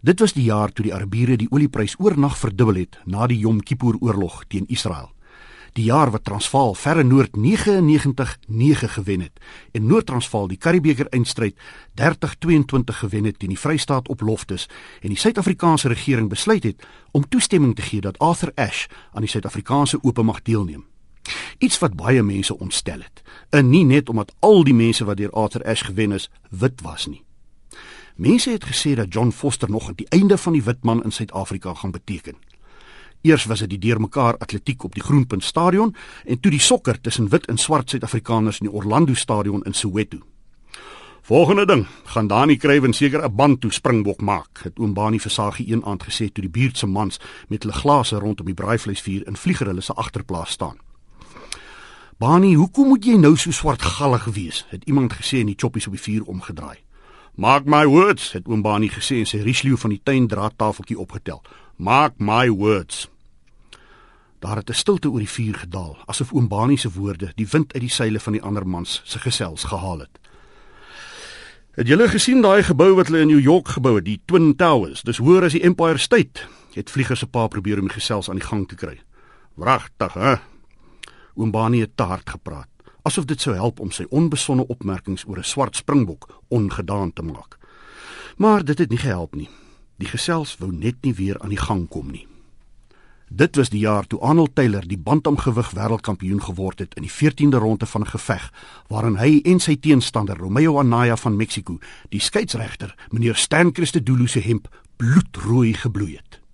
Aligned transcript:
Dit 0.00 0.20
was 0.20 0.32
die 0.32 0.44
jaar 0.44 0.72
toe 0.72 0.84
die 0.84 0.94
Arabiere 0.94 1.36
die 1.40 1.48
olieprys 1.50 1.94
oornag 1.98 2.36
verdubbel 2.38 2.82
het 2.82 2.98
na 3.04 3.26
die 3.26 3.38
Yom 3.40 3.62
Kippur 3.64 3.96
oorlog 4.00 4.42
teen 4.48 4.66
Israel. 4.68 5.08
Die 5.72 5.84
jaar 5.88 6.10
wat 6.12 6.24
Transvaal 6.24 6.74
verre 6.74 7.02
Noord 7.04 7.36
99-9 7.36 8.92
gewen 8.92 9.20
het 9.20 9.40
en 9.72 9.86
Noord-Transvaal 9.86 10.48
die 10.48 10.56
Karibeker 10.56 11.08
eindstryd 11.08 11.56
30-22 12.00 13.00
gewen 13.00 13.24
het 13.24 13.38
teen 13.38 13.52
die 13.52 13.58
Vrystaat 13.58 14.08
op 14.08 14.20
Loftus 14.20 14.68
en 15.00 15.08
die 15.08 15.18
Suid-Afrikaanse 15.18 15.88
regering 15.88 16.28
besluit 16.28 16.62
het 16.62 16.86
om 17.10 17.28
toestemming 17.28 17.74
te 17.76 17.82
gee 17.82 18.00
dat 18.00 18.18
Arthur 18.18 18.52
Ashe 18.54 18.88
aan 19.12 19.24
die 19.24 19.30
Suid-Afrikaanse 19.30 19.98
Ope 20.02 20.22
mag 20.22 20.42
deelneem. 20.42 20.84
Iets 21.58 21.78
wat 21.78 21.96
baie 21.96 22.22
mense 22.22 22.58
ontstel 22.58 23.00
het, 23.00 23.22
en 23.50 23.70
nie 23.70 23.84
net 23.84 24.08
omdat 24.08 24.34
al 24.38 24.64
die 24.64 24.74
mense 24.74 25.04
wat 25.04 25.16
deur 25.16 25.30
Arthur 25.30 25.64
Ashe 25.64 25.84
gewen 25.84 26.12
is, 26.12 26.30
wit 26.50 26.80
was 26.84 27.06
nie. 27.06 27.26
Mense 28.16 28.50
het 28.50 28.64
gesê 28.64 28.94
dat 28.94 29.12
John 29.12 29.30
Foster 29.30 29.70
nog 29.70 29.88
aan 29.88 29.94
die 29.94 30.08
einde 30.08 30.38
van 30.38 30.52
die 30.52 30.62
witman 30.62 31.02
in 31.04 31.12
Suid-Afrika 31.12 31.74
gaan 31.74 31.90
beteken. 31.90 32.36
Eers 33.20 33.44
was 33.44 33.58
dit 33.58 33.70
die 33.70 33.78
deurmekaar 33.78 34.38
atletiek 34.38 34.84
op 34.84 34.94
die 34.94 35.02
Groenpunt 35.02 35.44
Stadion 35.44 35.94
en 36.24 36.40
toe 36.40 36.50
die 36.50 36.60
sokker 36.60 37.00
tussen 37.00 37.28
wit 37.28 37.46
en 37.46 37.56
swart 37.56 37.90
Suid-Afrikaners 37.90 38.60
in 38.60 38.70
die 38.70 38.74
Orlando 38.74 39.14
Stadion 39.14 39.62
in 39.64 39.74
Soweto. 39.74 40.18
Volgende 41.22 41.66
ding, 41.66 41.86
gaan 42.04 42.26
Dani 42.26 42.56
Kruiven 42.56 42.92
seker 42.92 43.24
'n 43.24 43.34
band 43.34 43.60
toe 43.60 43.72
springbok 43.72 44.20
maak. 44.20 44.60
Het 44.62 44.78
oom 44.78 44.94
Bani 44.94 45.20
Versagie 45.20 45.72
een 45.72 45.84
aand 45.84 46.02
gesê 46.02 46.32
toe 46.32 46.42
die 46.42 46.50
buurt 46.50 46.78
se 46.78 46.86
mans 46.86 47.20
met 47.48 47.62
hulle 47.62 47.74
glase 47.74 48.16
rondom 48.16 48.46
die 48.46 48.54
braaivleisvuur 48.54 49.26
in 49.26 49.36
vlieger 49.36 49.66
hulle 49.66 49.80
se 49.80 49.92
agterplaas 49.92 50.50
staan. 50.50 50.76
Bani, 52.18 52.54
hoekom 52.54 52.88
moet 52.88 53.04
jy 53.04 53.16
nou 53.16 53.36
so 53.36 53.50
swartgallig 53.50 54.24
wees? 54.24 54.66
Het 54.68 54.84
iemand 54.84 55.12
gesê 55.12 55.38
en 55.38 55.46
die 55.46 55.58
choppies 55.58 55.86
op 55.86 55.92
die 55.92 56.02
vuur 56.02 56.22
omgedraai. 56.22 56.85
Mark 57.36 57.66
my 57.66 57.84
words, 57.84 58.30
het 58.32 58.46
oom 58.48 58.62
Bani 58.64 58.86
gesê 58.88 59.18
en 59.20 59.26
sy 59.28 59.42
Richelieu 59.44 59.76
van 59.76 59.92
die 59.92 60.00
tuin 60.00 60.24
draadtafeltjie 60.24 60.96
opgetel. 60.96 61.42
Mark 61.76 62.14
my 62.16 62.48
words. 62.48 63.10
Daar 64.40 64.56
het 64.56 64.70
'n 64.70 64.72
stilte 64.72 65.10
oor 65.10 65.18
die 65.18 65.28
vuur 65.28 65.54
gedaal, 65.54 65.98
asof 66.06 66.32
oom 66.32 66.48
Bani 66.48 66.76
se 66.76 66.90
woorde 66.90 67.32
die 67.34 67.46
wind 67.46 67.74
uit 67.74 67.80
die 67.80 67.90
seile 67.90 68.20
van 68.20 68.32
die 68.32 68.42
ander 68.42 68.66
mans 68.66 69.02
se 69.04 69.18
gesels 69.18 69.64
gehaal 69.64 69.98
het. 69.98 70.18
Het 71.70 71.86
julle 71.86 72.08
gesien 72.08 72.40
daai 72.40 72.62
gebou 72.62 72.94
wat 72.94 73.06
hulle 73.06 73.20
in 73.20 73.28
New 73.28 73.44
York 73.44 73.68
gebou 73.68 73.94
het, 73.94 74.04
die 74.04 74.20
Twin 74.24 74.56
Towers? 74.56 75.02
Dis 75.02 75.18
hoër 75.18 75.44
as 75.44 75.52
die 75.52 75.62
Empire 75.62 75.98
State. 75.98 76.40
Het 76.72 76.90
vlieger 76.90 77.16
se 77.16 77.26
pa 77.26 77.46
probeer 77.46 77.78
om 77.78 77.86
die 77.86 77.94
gesels 78.00 78.28
aan 78.28 78.38
die 78.38 78.46
gang 78.46 78.68
te 78.68 78.74
kry. 78.74 79.00
Wragtig, 79.54 80.14
hè? 80.14 80.34
Oom 81.34 81.50
Bani 81.50 81.80
het 81.80 81.96
te 81.96 82.02
hard 82.02 82.30
gepraat 82.30 82.75
asof 83.06 83.24
dit 83.24 83.40
sou 83.40 83.54
help 83.54 83.80
om 83.80 83.90
sy 83.94 84.06
onbesonde 84.10 84.66
opmerkings 84.66 85.24
oor 85.28 85.38
'n 85.38 85.50
swart 85.52 85.76
springbok 85.76 86.42
ongedaan 86.48 87.12
te 87.12 87.22
maak. 87.22 87.58
Maar 88.36 88.64
dit 88.64 88.78
het 88.78 88.90
nie 88.90 88.98
gehelp 88.98 89.34
nie. 89.34 89.48
Die 89.96 90.08
gesels 90.08 90.56
wou 90.58 90.72
net 90.72 90.96
nie 91.00 91.14
weer 91.14 91.38
aan 91.38 91.48
die 91.48 91.64
gang 91.68 91.88
kom 91.88 92.10
nie. 92.10 92.26
Dit 93.28 93.56
was 93.56 93.68
die 93.68 93.80
jaar 93.80 94.06
toe 94.06 94.20
Arnold 94.20 94.54
Taylor 94.54 94.86
die 94.86 94.98
bantamgewig 94.98 95.70
wêreldkampioen 95.70 96.42
geword 96.42 96.78
het 96.78 96.94
in 96.94 97.02
die 97.02 97.10
14de 97.10 97.58
ronde 97.58 97.86
van 97.86 98.00
'n 98.00 98.06
geveg 98.06 98.52
waarin 98.88 99.16
hy 99.16 99.40
en 99.44 99.60
sy 99.60 99.76
teenstander 99.76 100.36
Romeo 100.36 100.78
Anaya 100.78 101.16
van 101.16 101.36
Mexiko 101.36 101.78
die 102.08 102.20
skeieregter 102.20 102.94
meneer 103.10 103.34
Stan 103.34 103.70
Christodoulou 103.72 104.28
se 104.28 104.40
hemp 104.40 104.68
bloedrooi 104.96 105.74
gebloei 105.74 106.16
het. 106.16 106.45